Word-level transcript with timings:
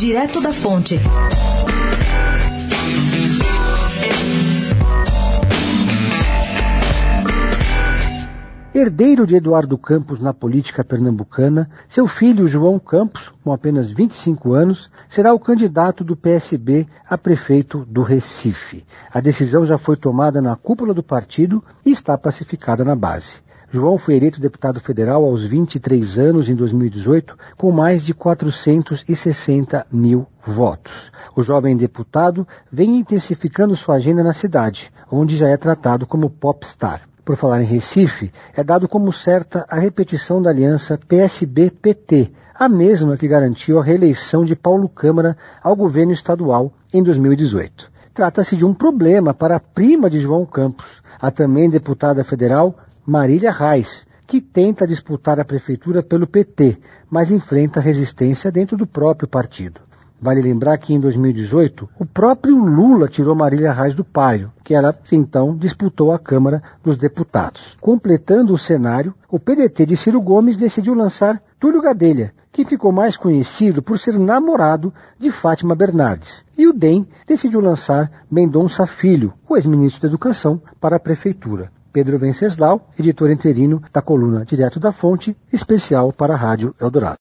Direto 0.00 0.40
da 0.40 0.50
Fonte. 0.50 0.98
Herdeiro 8.74 9.26
de 9.26 9.36
Eduardo 9.36 9.76
Campos 9.76 10.18
na 10.18 10.32
política 10.32 10.82
pernambucana, 10.82 11.68
seu 11.86 12.06
filho 12.06 12.48
João 12.48 12.78
Campos, 12.78 13.30
com 13.44 13.52
apenas 13.52 13.92
25 13.92 14.54
anos, 14.54 14.90
será 15.06 15.34
o 15.34 15.38
candidato 15.38 16.02
do 16.02 16.16
PSB 16.16 16.88
a 17.06 17.18
prefeito 17.18 17.84
do 17.86 18.00
Recife. 18.00 18.86
A 19.12 19.20
decisão 19.20 19.66
já 19.66 19.76
foi 19.76 19.98
tomada 19.98 20.40
na 20.40 20.56
cúpula 20.56 20.94
do 20.94 21.02
partido 21.02 21.62
e 21.84 21.90
está 21.92 22.16
pacificada 22.16 22.82
na 22.86 22.96
base. 22.96 23.36
João 23.72 23.98
foi 23.98 24.16
eleito 24.16 24.40
deputado 24.40 24.80
federal 24.80 25.24
aos 25.24 25.44
23 25.44 26.18
anos 26.18 26.48
em 26.48 26.56
2018, 26.56 27.38
com 27.56 27.70
mais 27.70 28.04
de 28.04 28.12
460 28.12 29.86
mil 29.92 30.26
votos. 30.44 31.12
O 31.36 31.42
jovem 31.42 31.76
deputado 31.76 32.46
vem 32.70 32.96
intensificando 32.96 33.76
sua 33.76 33.94
agenda 33.94 34.24
na 34.24 34.32
cidade, 34.32 34.90
onde 35.08 35.36
já 35.36 35.48
é 35.48 35.56
tratado 35.56 36.04
como 36.04 36.28
popstar 36.28 37.02
por 37.24 37.36
falar 37.36 37.62
em 37.62 37.66
Recife, 37.66 38.32
é 38.56 38.64
dado 38.64 38.88
como 38.88 39.12
certa 39.12 39.64
a 39.68 39.78
repetição 39.78 40.42
da 40.42 40.50
aliança 40.50 40.98
PSB-PT, 41.06 42.32
a 42.52 42.68
mesma 42.68 43.16
que 43.16 43.28
garantiu 43.28 43.78
a 43.78 43.84
reeleição 43.84 44.44
de 44.44 44.56
Paulo 44.56 44.88
Câmara 44.88 45.36
ao 45.62 45.76
governo 45.76 46.12
estadual 46.12 46.72
em 46.92 47.04
2018. 47.04 47.88
Trata-se 48.12 48.56
de 48.56 48.64
um 48.64 48.74
problema 48.74 49.32
para 49.32 49.56
a 49.56 49.60
prima 49.60 50.10
de 50.10 50.18
João 50.18 50.44
Campos, 50.44 51.00
a 51.20 51.30
também 51.30 51.70
deputada 51.70 52.24
federal 52.24 52.74
Marília 53.10 53.50
Reis, 53.50 54.06
que 54.24 54.40
tenta 54.40 54.86
disputar 54.86 55.40
a 55.40 55.44
prefeitura 55.44 56.00
pelo 56.00 56.28
PT, 56.28 56.78
mas 57.10 57.28
enfrenta 57.28 57.80
resistência 57.80 58.52
dentro 58.52 58.76
do 58.76 58.86
próprio 58.86 59.26
partido. 59.26 59.80
Vale 60.22 60.40
lembrar 60.40 60.78
que 60.78 60.94
em 60.94 61.00
2018 61.00 61.88
o 61.98 62.06
próprio 62.06 62.56
Lula 62.56 63.08
tirou 63.08 63.34
Marília 63.34 63.72
Reis 63.72 63.94
do 63.94 64.04
páreo, 64.04 64.52
que 64.62 64.74
ela 64.74 64.96
então 65.10 65.56
disputou 65.56 66.12
a 66.12 66.20
Câmara 66.20 66.62
dos 66.84 66.96
Deputados. 66.96 67.76
Completando 67.80 68.54
o 68.54 68.58
cenário, 68.58 69.12
o 69.28 69.40
PDT 69.40 69.86
de 69.86 69.96
Ciro 69.96 70.20
Gomes 70.20 70.56
decidiu 70.56 70.94
lançar 70.94 71.42
Túlio 71.58 71.82
Gadelha, 71.82 72.32
que 72.52 72.64
ficou 72.64 72.92
mais 72.92 73.16
conhecido 73.16 73.82
por 73.82 73.98
ser 73.98 74.16
namorado 74.20 74.94
de 75.18 75.32
Fátima 75.32 75.74
Bernardes. 75.74 76.44
E 76.56 76.68
o 76.68 76.72
DEM 76.72 77.08
decidiu 77.26 77.60
lançar 77.60 78.24
Mendonça 78.30 78.86
Filho, 78.86 79.34
o 79.48 79.56
ex-ministro 79.56 80.02
da 80.02 80.06
Educação, 80.06 80.62
para 80.80 80.94
a 80.94 81.00
prefeitura. 81.00 81.72
Pedro 81.92 82.18
Venceslau, 82.18 82.88
editor 82.98 83.30
interino 83.30 83.82
da 83.92 84.00
coluna 84.00 84.44
Direto 84.44 84.78
da 84.78 84.92
Fonte, 84.92 85.36
especial 85.52 86.12
para 86.12 86.34
a 86.34 86.36
Rádio 86.36 86.74
Eldorado. 86.80 87.18